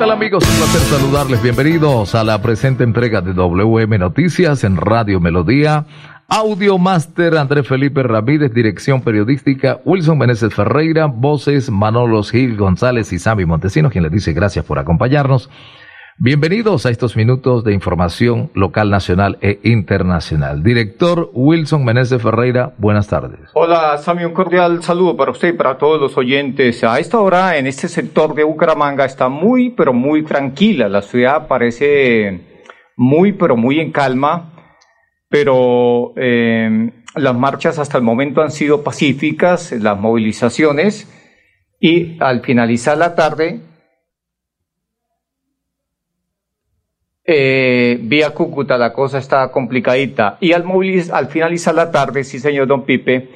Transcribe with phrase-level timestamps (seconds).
[0.00, 0.42] ¿Qué tal amigos?
[0.48, 1.42] Un placer saludarles.
[1.42, 5.84] Bienvenidos a la presente entrega de WM Noticias en Radio Melodía.
[6.26, 13.18] Audio Master Andrés Felipe Ramírez, dirección periodística Wilson Meneses Ferreira, voces Manolos Gil González y
[13.18, 15.50] Sammy Montesinos, quien les dice gracias por acompañarnos.
[16.22, 20.62] Bienvenidos a estos minutos de información local, nacional e internacional.
[20.62, 23.40] Director Wilson Meneses Ferreira, buenas tardes.
[23.54, 26.84] Hola, Sammy, un cordial saludo para usted y para todos los oyentes.
[26.84, 30.90] A esta hora, en este sector de Bucaramanga, está muy, pero muy tranquila.
[30.90, 32.66] La ciudad parece
[32.98, 34.52] muy, pero muy en calma,
[35.30, 41.10] pero eh, las marchas hasta el momento han sido pacíficas, las movilizaciones,
[41.80, 43.69] y al finalizar la tarde,
[47.24, 50.64] eh, vía Cúcuta la cosa está complicadita y al,
[51.12, 53.28] al finalizar la tarde, sí señor Don Pipe,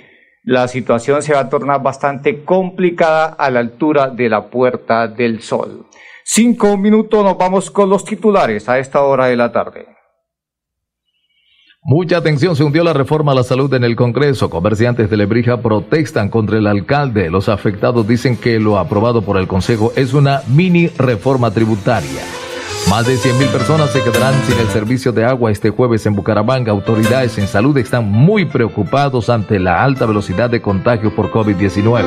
[0.44, 5.40] la situación se va a tornar bastante complicada a la altura de la Puerta del
[5.40, 5.86] Sol.
[6.24, 9.86] Cinco minutos, nos vamos con los titulares a esta hora de la tarde.
[11.86, 14.48] Mucha atención, se hundió la reforma a la salud en el Congreso.
[14.48, 17.28] Comerciantes de Lebrija protestan contra el alcalde.
[17.28, 22.22] Los afectados dicen que lo aprobado por el Consejo es una mini reforma tributaria.
[22.94, 26.70] Más de 100.000 personas se quedarán sin el servicio de agua este jueves en Bucaramanga.
[26.70, 32.04] Autoridades en salud están muy preocupados ante la alta velocidad de contagio por COVID-19.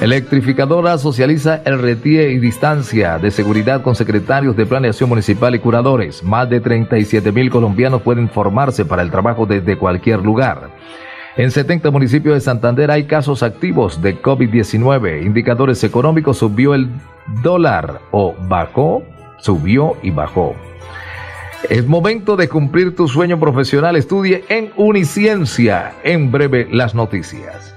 [0.00, 6.22] Electrificadora socializa el retire y distancia de seguridad con secretarios de planeación municipal y curadores.
[6.22, 10.70] Más de 37 mil colombianos pueden formarse para el trabajo desde cualquier lugar.
[11.36, 15.26] En 70 municipios de Santander hay casos activos de COVID-19.
[15.26, 16.88] Indicadores económicos subió el
[17.42, 19.02] dólar o bajó
[19.38, 20.54] subió y bajó.
[21.68, 23.96] Es momento de cumplir tu sueño profesional.
[23.96, 25.92] Estudie en Uniciencia.
[26.04, 27.74] En breve, las noticias.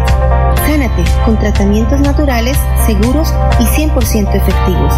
[0.66, 4.94] Sánate con tratamientos naturales, seguros y 100% efectivos.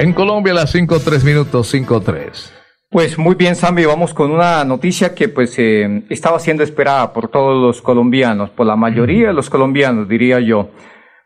[0.00, 2.30] En Colombia las 5-3 minutos 5-3.
[2.88, 7.28] Pues muy bien, Sammy, vamos con una noticia que pues eh, estaba siendo esperada por
[7.28, 10.70] todos los colombianos, por la mayoría de los colombianos, diría yo.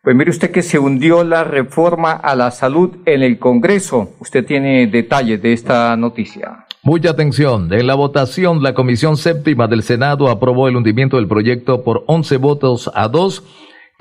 [0.02, 4.14] Pues mire usted que se hundió la reforma a la salud en el Congreso.
[4.18, 6.66] Usted tiene detalles de esta noticia.
[6.82, 7.72] Mucha atención.
[7.72, 12.38] En la votación, la Comisión Séptima del Senado aprobó el hundimiento del proyecto por 11
[12.38, 13.44] votos a 2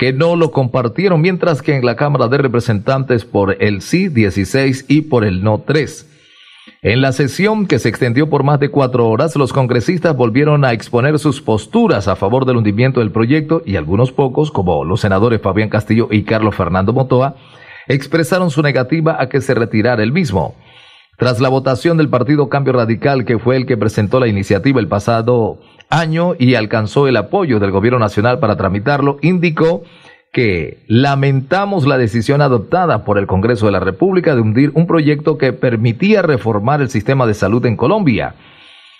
[0.03, 4.83] que no lo compartieron, mientras que en la Cámara de Representantes por el sí 16
[4.89, 6.09] y por el no 3.
[6.81, 10.73] En la sesión que se extendió por más de cuatro horas, los congresistas volvieron a
[10.73, 15.41] exponer sus posturas a favor del hundimiento del proyecto y algunos pocos, como los senadores
[15.41, 17.37] Fabián Castillo y Carlos Fernando Motoa,
[17.87, 20.53] expresaron su negativa a que se retirara el mismo.
[21.17, 24.89] Tras la votación del Partido Cambio Radical, que fue el que presentó la iniciativa el
[24.89, 25.59] pasado
[25.93, 29.83] año y alcanzó el apoyo del gobierno nacional para tramitarlo, indicó
[30.31, 35.37] que lamentamos la decisión adoptada por el Congreso de la República de hundir un proyecto
[35.37, 38.33] que permitía reformar el sistema de salud en Colombia.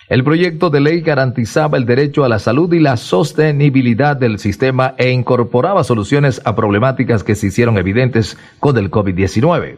[0.08, 4.94] El proyecto de ley garantizaba el derecho a la salud y la sostenibilidad del sistema
[4.96, 9.76] e incorporaba soluciones a problemáticas que se hicieron evidentes con el COVID-19.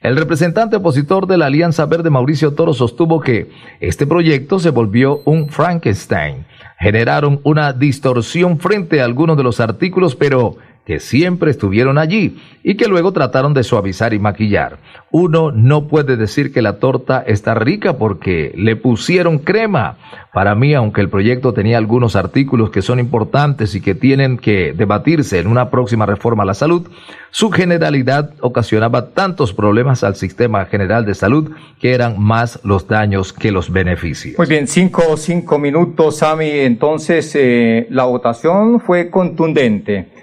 [0.00, 3.50] El representante opositor de la Alianza Verde, Mauricio Toro, sostuvo que
[3.80, 6.46] este proyecto se volvió un Frankenstein.
[6.78, 12.74] Generaron una distorsión frente a algunos de los artículos, pero que siempre estuvieron allí y
[12.74, 14.78] que luego trataron de suavizar y maquillar.
[15.10, 19.96] Uno no puede decir que la torta está rica porque le pusieron crema.
[20.32, 24.72] Para mí, aunque el proyecto tenía algunos artículos que son importantes y que tienen que
[24.72, 26.88] debatirse en una próxima reforma a la salud,
[27.30, 31.50] su generalidad ocasionaba tantos problemas al sistema general de salud
[31.80, 34.38] que eran más los daños que los beneficios.
[34.38, 36.50] Muy bien, cinco, cinco minutos, Sami.
[36.50, 40.19] Entonces, eh, la votación fue contundente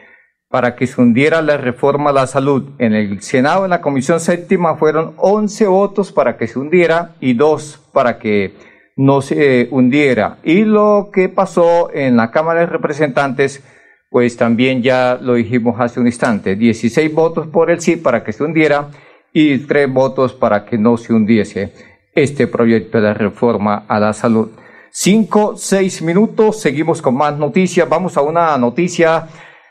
[0.50, 2.70] para que se hundiera la reforma a la salud.
[2.80, 7.34] En el Senado, en la Comisión Séptima, fueron 11 votos para que se hundiera y
[7.34, 8.54] dos para que
[8.96, 10.38] no se hundiera.
[10.44, 13.64] Y lo que pasó en la Cámara de Representantes,
[14.10, 18.32] pues también ya lo dijimos hace un instante, 16 votos por el sí para que
[18.32, 18.90] se hundiera
[19.34, 21.74] y tres votos para que no se hundiese
[22.16, 24.50] este proyecto de reforma a la salud.
[24.90, 27.88] Cinco, seis minutos, seguimos con más noticias.
[27.88, 29.28] Vamos a una noticia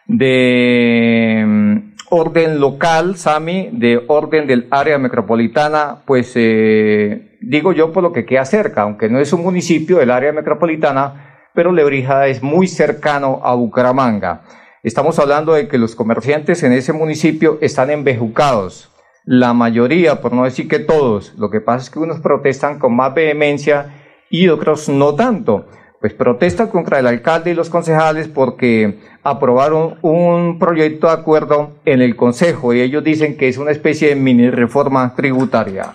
[0.08, 1.78] de mm,
[2.10, 8.24] orden local, Sami, de orden del área metropolitana, pues eh, digo yo por lo que
[8.24, 13.40] queda cerca, aunque no es un municipio del área metropolitana, pero Lebrija es muy cercano
[13.42, 14.42] a Bucaramanga.
[14.82, 18.92] Estamos hablando de que los comerciantes en ese municipio están embejucados.
[19.24, 22.94] La mayoría, por no decir que todos, lo que pasa es que unos protestan con
[22.94, 23.94] más vehemencia
[24.30, 25.66] y otros no tanto
[26.06, 32.00] pues protesta contra el alcalde y los concejales porque aprobaron un proyecto de acuerdo en
[32.00, 35.94] el Consejo y ellos dicen que es una especie de mini reforma tributaria.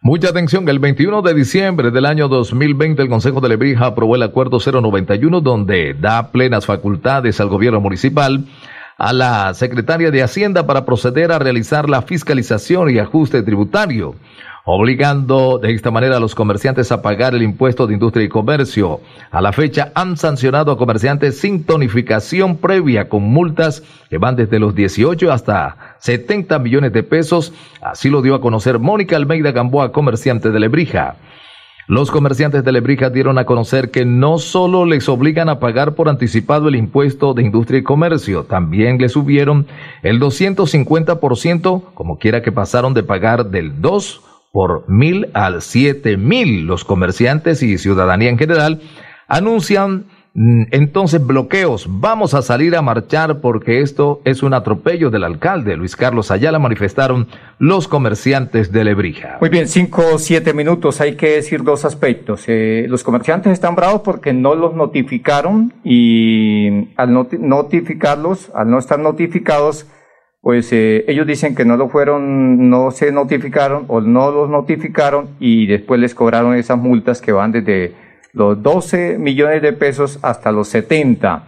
[0.00, 4.24] Mucha atención, el 21 de diciembre del año 2020 el Consejo de Lebrija aprobó el
[4.24, 8.44] Acuerdo 091 donde da plenas facultades al gobierno municipal
[8.98, 14.16] a la Secretaria de Hacienda para proceder a realizar la fiscalización y ajuste tributario
[14.64, 19.00] obligando de esta manera a los comerciantes a pagar el impuesto de industria y comercio.
[19.30, 24.58] A la fecha han sancionado a comerciantes sin tonificación previa con multas que van desde
[24.58, 27.52] los 18 hasta 70 millones de pesos.
[27.80, 31.16] Así lo dio a conocer Mónica Almeida Gamboa, comerciante de Lebrija.
[31.88, 36.08] Los comerciantes de Lebrija dieron a conocer que no solo les obligan a pagar por
[36.08, 39.66] anticipado el impuesto de industria y comercio, también les subieron
[40.04, 46.66] el 250%, como quiera que pasaron de pagar del 2 por mil al siete mil.
[46.66, 48.82] Los comerciantes y ciudadanía en general
[49.26, 50.04] anuncian
[50.34, 51.86] mm, entonces bloqueos.
[51.88, 56.58] Vamos a salir a marchar porque esto es un atropello del alcalde Luis Carlos Ayala,
[56.58, 57.28] manifestaron
[57.58, 59.38] los comerciantes de Lebrija.
[59.40, 61.00] Muy bien, cinco siete minutos.
[61.00, 62.44] Hay que decir dos aspectos.
[62.46, 68.98] Eh, los comerciantes están bravos porque no los notificaron y al notificarlos, al no estar
[68.98, 69.86] notificados,
[70.42, 75.36] pues eh, ellos dicen que no lo fueron, no se notificaron o no los notificaron
[75.38, 77.92] y después les cobraron esas multas que van desde
[78.32, 81.44] los 12 millones de pesos hasta los 70.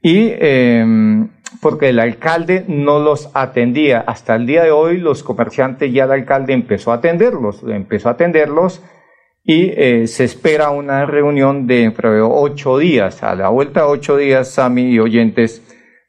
[0.00, 1.28] Y em,
[1.60, 4.02] porque el alcalde no los atendía.
[4.06, 8.12] Hasta el día de hoy los comerciantes ya el alcalde empezó a atenderlos, empezó a
[8.12, 8.82] atenderlos
[9.44, 13.22] y eh, se espera una reunión de entre ocho días.
[13.22, 15.62] A la vuelta de ocho días, Sami y oyentes,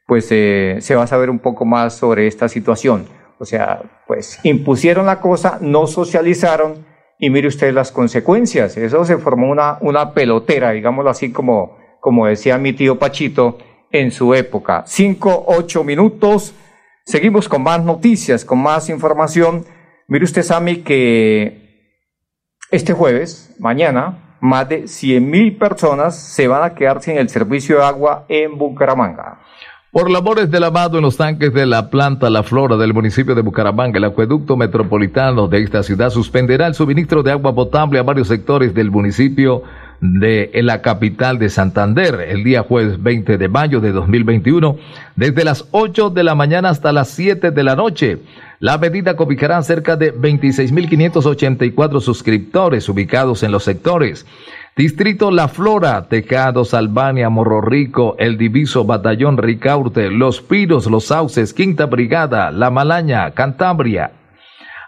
[0.06, 3.06] pues eh, se va a saber un poco más sobre esta situación.
[3.38, 6.86] O sea, pues impusieron la cosa, no socializaron
[7.18, 8.76] y mire usted las consecuencias.
[8.76, 13.58] Eso se formó una, una pelotera, digámoslo así como, como decía mi tío Pachito
[13.90, 14.84] en su época.
[14.86, 16.54] Cinco, ocho minutos.
[17.06, 19.64] Seguimos con más noticias, con más información.
[20.08, 21.64] Mire usted, Sami, que
[22.70, 27.78] este jueves, mañana, más de 100 mil personas se van a quedar sin el servicio
[27.78, 29.40] de agua en Bucaramanga.
[29.94, 33.42] Por labores de lavado en los tanques de la planta La Flora del municipio de
[33.42, 38.26] Bucaramanga, el acueducto metropolitano de esta ciudad suspenderá el suministro de agua potable a varios
[38.26, 39.62] sectores del municipio
[40.00, 44.76] de la capital de Santander el día jueves 20 de mayo de 2021
[45.14, 48.18] desde las 8 de la mañana hasta las 7 de la noche.
[48.58, 54.26] La medida cobijará cerca de 26.584 suscriptores ubicados en los sectores
[54.76, 61.54] Distrito La Flora, Tejados, Albania, Morro Rico, El Diviso, Batallón Ricaurte, Los Pinos, Los Sauces,
[61.54, 64.10] Quinta Brigada, La Malaña, Cantabria,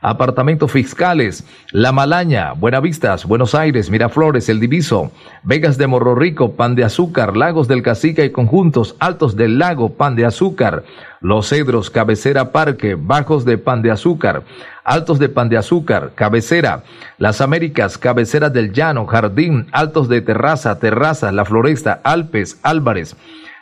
[0.07, 5.11] apartamentos fiscales, La Malaña, Buenavistas, Buenos Aires, Miraflores, El Diviso,
[5.43, 9.95] Vegas de Morro Rico, Pan de Azúcar, Lagos del Cacica y Conjuntos, Altos del Lago,
[9.95, 10.85] Pan de Azúcar,
[11.21, 14.45] Los Cedros, Cabecera Parque, Bajos de Pan de Azúcar,
[14.85, 16.85] Altos de Pan de Azúcar, Cabecera,
[17.19, 23.17] Las Américas, Cabecera del Llano, Jardín, Altos de Terraza, Terraza, La Floresta, Alpes, Álvarez,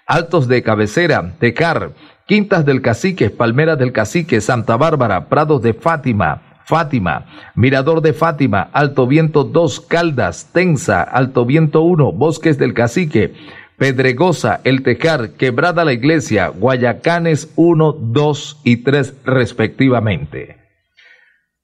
[0.07, 1.93] Altos de Cabecera, Tecar,
[2.27, 8.71] Quintas del Cacique, Palmeras del Cacique, Santa Bárbara, Prados de Fátima, Fátima, Mirador de Fátima,
[8.73, 13.35] Alto Viento 2, Caldas, Tensa, Alto Viento 1, Bosques del Cacique,
[13.77, 20.57] Pedregosa, El Tecar, Quebrada la Iglesia, Guayacanes 1, 2 y 3 respectivamente.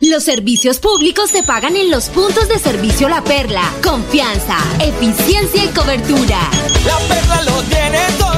[0.00, 3.62] Los servicios públicos se pagan en los puntos de servicio La Perla.
[3.82, 6.38] Confianza, eficiencia y cobertura.
[6.86, 8.37] La Perla lo tiene todo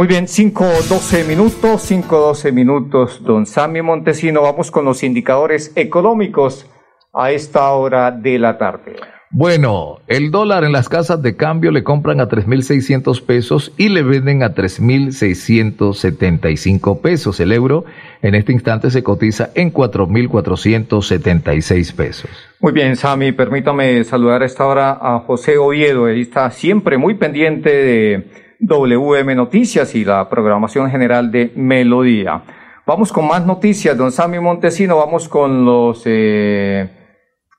[0.00, 4.40] Muy bien, 5, 12 minutos, 5, 12 minutos, don Sammy Montesino.
[4.40, 6.64] Vamos con los indicadores económicos
[7.12, 8.96] a esta hora de la tarde.
[9.28, 14.02] Bueno, el dólar en las casas de cambio le compran a 3.600 pesos y le
[14.02, 17.38] venden a 3.675 pesos.
[17.38, 17.84] El euro
[18.22, 22.30] en este instante se cotiza en 4.476 pesos.
[22.58, 26.08] Muy bien, Sami, permítame saludar a esta hora a José Oviedo.
[26.08, 32.42] Él está siempre muy pendiente de WM Noticias y la programación general de Melodía.
[32.86, 34.96] Vamos con más noticias, don Sami Montesino.
[34.96, 36.02] Vamos con los...
[36.04, 36.88] Eh,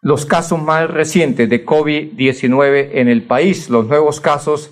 [0.01, 4.72] los casos más recientes de COVID-19 en el país, los nuevos casos,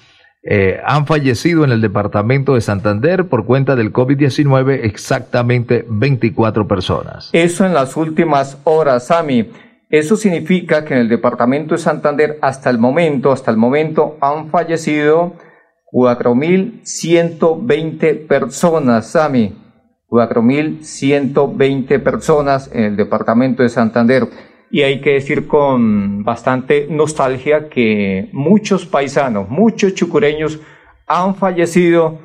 [0.48, 7.30] eh, han fallecido en el departamento de Santander por cuenta del COVID-19 exactamente 24 personas.
[7.32, 9.50] Eso en las últimas horas, Sami.
[9.90, 14.50] Eso significa que en el departamento de Santander hasta el momento, hasta el momento han
[14.50, 15.34] fallecido
[15.92, 19.65] 4.120 personas, Sami.
[20.08, 24.28] 4.120 personas en el departamento de Santander
[24.70, 30.60] y hay que decir con bastante nostalgia que muchos paisanos, muchos chucureños
[31.06, 32.18] han fallecido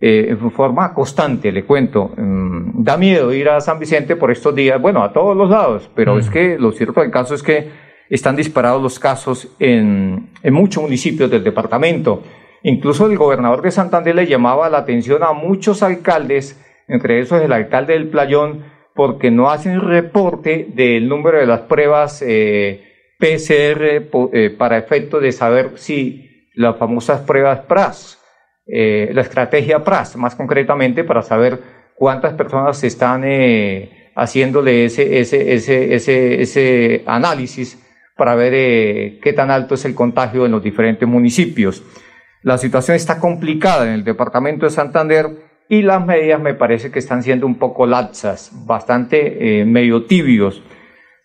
[0.00, 2.12] eh, en forma constante, le cuento.
[2.16, 5.90] Mm, da miedo ir a San Vicente por estos días, bueno, a todos los lados,
[5.94, 6.32] pero es mm.
[6.32, 7.68] que lo cierto del caso es que
[8.08, 12.22] están disparados los casos en, en muchos municipios del departamento.
[12.62, 16.58] Incluso el gobernador de Santander le llamaba la atención a muchos alcaldes,
[16.90, 22.22] entre esos el alcalde del Playón, porque no hacen reporte del número de las pruebas
[22.26, 22.82] eh,
[23.18, 28.18] PCR eh, para efecto de saber si las famosas pruebas PRAS,
[28.66, 31.60] eh, la estrategia PRAS, más concretamente para saber
[31.94, 33.24] cuántas personas están
[34.16, 37.78] haciéndole ese, ese, ese, ese, ese análisis
[38.16, 41.82] para ver qué tan alto es el contagio en los diferentes municipios.
[42.42, 46.98] La situación está complicada en el departamento de Santander y las medidas me parece que
[46.98, 50.64] están siendo un poco laxas, bastante eh, medio tibios.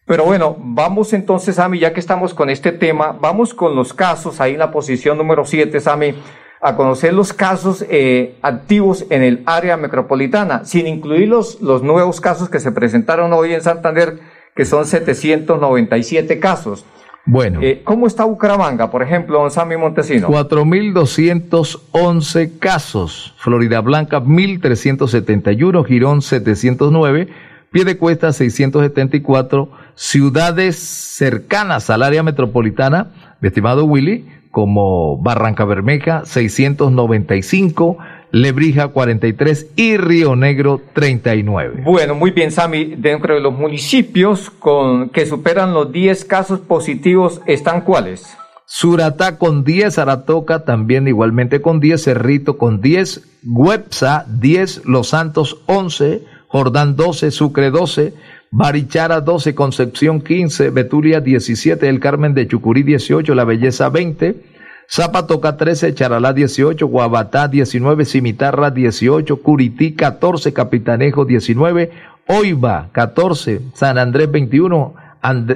[0.06, 4.40] Pero bueno, vamos entonces, Sami, ya que estamos con este tema, vamos con los casos,
[4.40, 6.14] ahí en la posición número 7, Sami,
[6.62, 12.22] a conocer los casos eh, activos en el área metropolitana, sin incluir los, los nuevos
[12.22, 14.20] casos que se presentaron hoy en Santander,
[14.56, 16.86] que son 797 casos.
[17.26, 17.60] Bueno.
[17.64, 20.28] Eh, ¿Cómo está Bucaramanga, por ejemplo, don Sammy Montesino?
[20.28, 23.34] 4.211 casos.
[23.38, 25.84] Florida Blanca, 1.371.
[25.86, 27.30] Girón, 709.
[27.72, 29.72] Piedecuesta, 674.
[29.96, 33.08] Ciudades cercanas al área metropolitana,
[33.42, 37.98] mi estimado Willy, como Barranca Bermeja, 695.
[38.36, 41.84] Lebrija 43 y Río Negro 39.
[41.86, 42.96] Bueno, muy bien, Sami.
[42.98, 48.36] Dentro de los municipios con, que superan los 10 casos positivos, ¿están cuáles?
[48.66, 55.62] Suratá con 10, Aratoca también igualmente con 10, Cerrito con 10, Guepsa 10, Los Santos
[55.68, 58.16] 11, Jordán 12, Sucre 12,
[58.52, 64.55] Barichara 12, Concepción 15, Betulia 17, El Carmen de Chucurí 18, La Belleza 20,
[64.90, 71.92] Zapatoca 13, Charalá 18, Guabatá 19, Cimitarra 18, Curití 14, Capitanejo 19,
[72.28, 74.94] Oiva 14, San Andrés 21,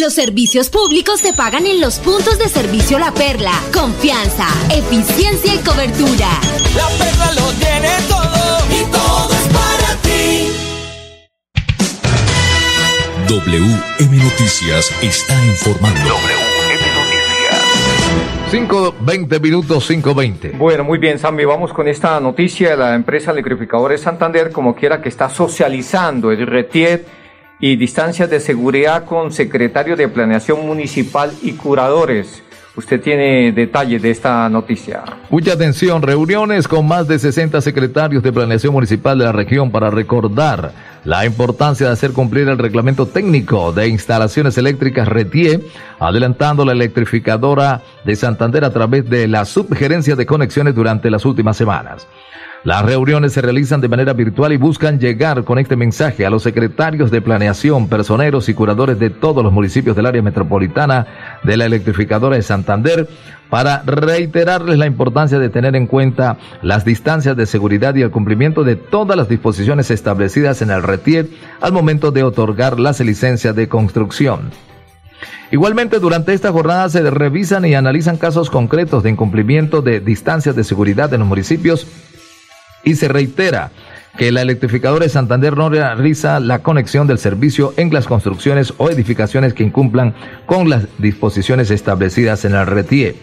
[0.00, 3.52] Los servicios públicos se pagan en los puntos de servicio La Perla.
[3.72, 6.28] Confianza, eficiencia y cobertura.
[6.74, 10.48] La Perla lo tiene todo y todo es para ti.
[13.28, 16.00] WM Noticias está informando.
[16.00, 17.54] WM Noticias.
[18.50, 20.58] 5.20 minutos, 5.20.
[20.58, 21.44] Bueno, muy bien, Sammy.
[21.44, 26.44] Vamos con esta noticia de la empresa Electrificadores Santander, como quiera que está socializando el
[26.48, 27.06] RETIET
[27.60, 32.42] y distancias de seguridad con secretario de Planeación Municipal y curadores.
[32.76, 35.04] Usted tiene detalles de esta noticia.
[35.30, 39.90] Mucha atención, reuniones con más de 60 secretarios de planeación municipal de la región para
[39.90, 40.72] recordar
[41.04, 45.60] la importancia de hacer cumplir el reglamento técnico de instalaciones eléctricas RETIE,
[46.00, 51.56] adelantando la electrificadora de Santander a través de la subgerencia de conexiones durante las últimas
[51.56, 52.08] semanas.
[52.64, 56.42] Las reuniones se realizan de manera virtual y buscan llegar con este mensaje a los
[56.42, 61.06] secretarios de planeación, personeros y curadores de todos los municipios del área metropolitana
[61.44, 63.06] de la electrificadora de Santander
[63.50, 68.64] para reiterarles la importancia de tener en cuenta las distancias de seguridad y el cumplimiento
[68.64, 71.28] de todas las disposiciones establecidas en el RETIER
[71.60, 74.52] al momento de otorgar las licencias de construcción.
[75.50, 80.64] Igualmente, durante esta jornada se revisan y analizan casos concretos de incumplimiento de distancias de
[80.64, 81.86] seguridad en los municipios
[82.84, 83.70] y se reitera
[84.16, 88.88] que la electrificadora de Santander no realiza la conexión del servicio en las construcciones o
[88.90, 90.14] edificaciones que incumplan
[90.46, 93.16] con las disposiciones establecidas en el RETIE.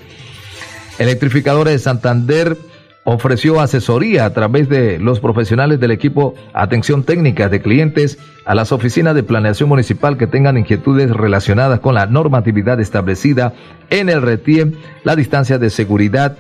[1.00, 2.58] Electrificadora de Santander
[3.04, 8.72] ofreció asesoría a través de los profesionales del equipo Atención Técnica de Clientes a las
[8.72, 13.54] oficinas de planeación municipal que tengan inquietudes relacionadas con la normatividad establecida
[13.90, 16.38] en el RETIE, la distancia de seguridad,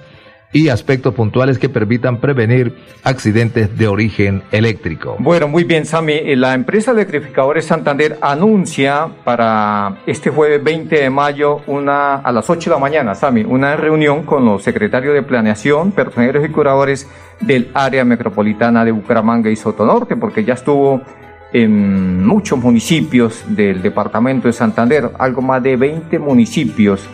[0.53, 5.15] y aspectos puntuales que permitan prevenir accidentes de origen eléctrico.
[5.19, 6.13] Bueno, muy bien, Sami.
[6.13, 12.49] Eh, La empresa Electrificadores Santander anuncia para este jueves 20 de mayo una a las
[12.49, 17.07] 8 de la mañana, Sami, una reunión con los secretarios de planeación, personeros y curadores
[17.39, 21.01] del área metropolitana de Bucaramanga y Sotonorte, porque ya estuvo
[21.53, 27.07] en muchos municipios del departamento de Santander, algo más de 20 municipios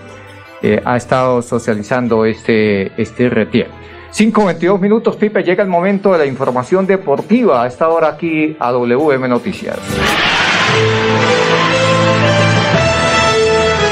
[0.61, 3.67] eh, ha estado socializando este, este retier.
[4.13, 9.27] 5.22 minutos, Pipe, llega el momento de la información deportiva a esta aquí a WM
[9.27, 9.77] Noticias.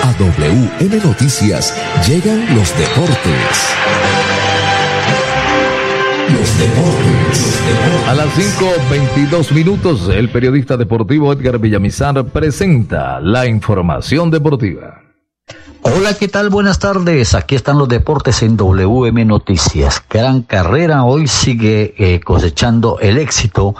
[0.03, 1.75] A WM Noticias
[2.07, 3.75] llegan los deportes.
[6.33, 7.61] Los deportes.
[8.07, 15.04] A las 5.22 minutos, el periodista deportivo Edgar Villamizar presenta la información deportiva.
[15.87, 16.49] Hola, ¿qué tal?
[16.49, 17.35] Buenas tardes.
[17.35, 20.03] Aquí están los deportes en WM Noticias.
[20.09, 21.03] Gran carrera.
[21.03, 23.75] Hoy sigue eh, cosechando el éxito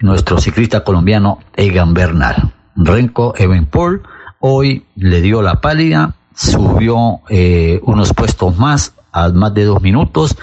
[0.00, 2.52] nuestro ciclista colombiano Egan Bernal.
[2.74, 4.02] Renko Evenpol
[4.40, 10.36] hoy le dio la pálida, subió eh, unos puestos más a más de dos minutos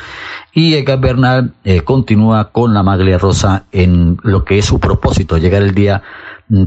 [0.53, 5.37] y Egan Bernal eh, continúa con la maglia rosa en lo que es su propósito,
[5.37, 6.03] llegar el día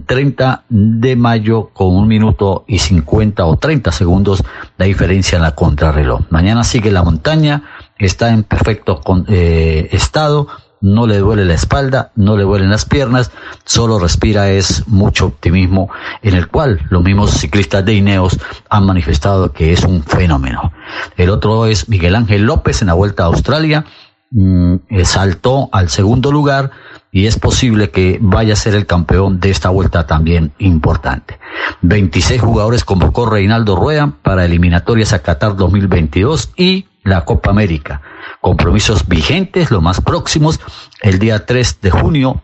[0.06, 4.42] 30 de mayo con un minuto y 50 o 30 segundos
[4.78, 6.22] la diferencia en la contrarreloj.
[6.30, 7.62] Mañana sigue la montaña,
[7.98, 10.48] está en perfecto eh, estado,
[10.80, 13.30] no le duele la espalda, no le duelen las piernas,
[13.64, 15.90] solo respira es mucho optimismo
[16.22, 20.72] en el cual los mismos ciclistas de Ineos han manifestado que es un fenómeno.
[21.16, 23.84] El otro es Miguel Ángel López en la Vuelta a Australia,
[24.30, 26.70] mm, saltó al segundo lugar,
[27.14, 31.38] y es posible que vaya a ser el campeón de esta vuelta también importante.
[31.82, 38.02] 26 jugadores convocó Reinaldo Rueda para eliminatorias a Qatar 2022 y la Copa América.
[38.40, 40.58] Compromisos vigentes, los más próximos,
[41.02, 42.42] el día 3 de junio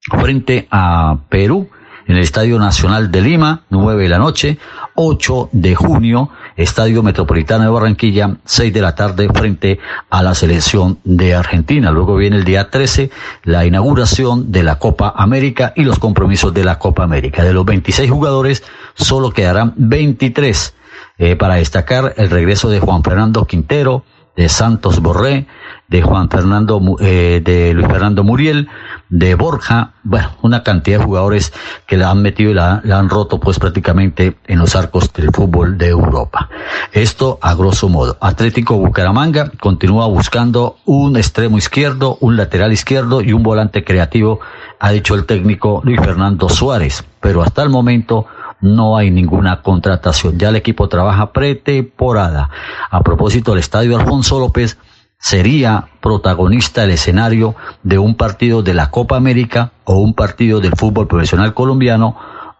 [0.00, 1.68] frente a Perú
[2.06, 4.58] en el Estadio Nacional de Lima, 9 de la noche,
[4.94, 10.98] 8 de junio, Estadio Metropolitano de Barranquilla, 6 de la tarde, frente a la selección
[11.04, 11.90] de Argentina.
[11.90, 13.10] Luego viene el día 13,
[13.44, 17.42] la inauguración de la Copa América y los compromisos de la Copa América.
[17.42, 18.62] De los 26 jugadores,
[18.94, 20.74] solo quedarán 23
[21.18, 24.04] eh, para destacar el regreso de Juan Fernando Quintero,
[24.36, 25.46] de Santos Borré,
[25.88, 28.68] de Juan Fernando, eh, de Luis Fernando Muriel,
[29.08, 31.52] de Borja, bueno, una cantidad de jugadores
[31.86, 35.78] que la han metido y la, han roto pues prácticamente en los arcos del fútbol
[35.78, 36.48] de Europa.
[36.92, 38.16] Esto a grosso modo.
[38.20, 44.40] Atlético Bucaramanga continúa buscando un extremo izquierdo, un lateral izquierdo y un volante creativo,
[44.80, 48.26] ha dicho el técnico Luis Fernando Suárez, pero hasta el momento
[48.60, 50.38] no hay ninguna contratación.
[50.38, 52.50] Ya el equipo trabaja pretemporada.
[52.90, 54.78] A propósito del estadio Alfonso López,
[55.18, 60.76] sería protagonista el escenario de un partido de la Copa América o un partido del
[60.76, 62.16] fútbol profesional colombiano.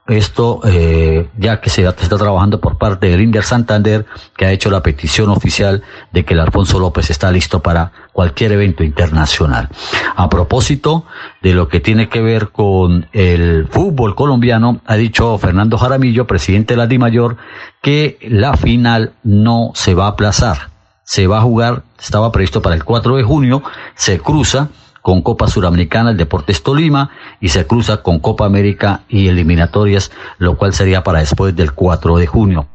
[0.09, 4.71] Esto eh, ya que se está trabajando por parte del Inter Santander, que ha hecho
[4.71, 9.69] la petición oficial de que el Alfonso López está listo para cualquier evento internacional.
[10.14, 11.05] A propósito
[11.42, 16.75] de lo que tiene que ver con el fútbol colombiano, ha dicho Fernando Jaramillo, presidente
[16.75, 17.37] de la DIMAYOR,
[17.83, 22.75] que la final no se va a aplazar se va a jugar, estaba previsto para
[22.75, 23.62] el 4 de junio,
[23.95, 24.71] se cruza
[25.07, 30.57] con Copa Suramericana, el Deportes Tolima, y se cruza con Copa América y eliminatorias, lo
[30.57, 32.66] cual sería para después del 4 de junio.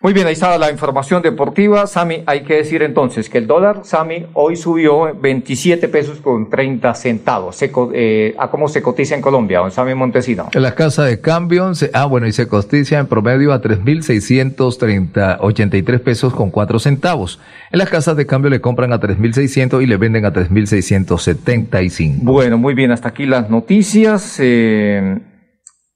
[0.00, 1.84] Muy bien, ahí está la información deportiva.
[1.88, 6.94] Sami, hay que decir entonces que el dólar, Sami, hoy subió 27 pesos con 30
[6.94, 7.58] centavos.
[7.94, 10.50] Eh, ¿A cómo se cotiza en Colombia, don Sami Montesino?
[10.52, 16.32] En la casa de cambio, ah, bueno, y se cotiza en promedio a 3.683 pesos
[16.32, 17.40] con 4 centavos.
[17.72, 22.20] En las casas de cambio le compran a 3.600 y le venden a 3.675.
[22.22, 24.36] Bueno, muy bien, hasta aquí las noticias.
[24.38, 25.18] Eh,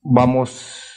[0.02, 0.91] vamos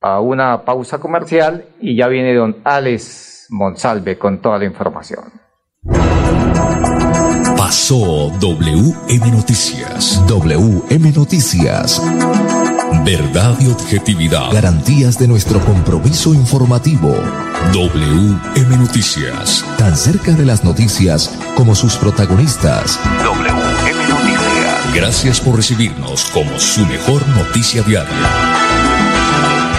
[0.00, 5.24] a una pausa comercial y ya viene don Alex Monsalve con toda la información.
[7.56, 10.22] Pasó WM Noticias.
[10.26, 12.02] WM Noticias.
[13.04, 14.52] Verdad y objetividad.
[14.52, 17.14] Garantías de nuestro compromiso informativo.
[17.72, 19.64] WM Noticias.
[19.76, 23.00] Tan cerca de las noticias como sus protagonistas.
[23.24, 24.94] WM Noticias.
[24.94, 28.67] Gracias por recibirnos como su mejor noticia diaria.